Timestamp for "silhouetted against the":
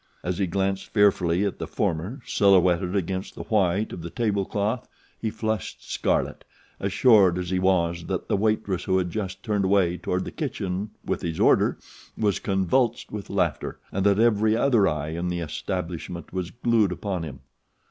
2.25-3.43